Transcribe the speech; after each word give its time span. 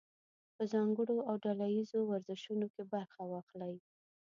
په 0.55 0.63
ځانګړو 0.73 1.17
او 1.29 1.35
ډله 1.43 1.65
ییزو 1.75 1.99
ورزشونو 2.05 2.65
کې 2.73 2.83
برخه 2.93 3.21
واخلئ. 3.25 3.75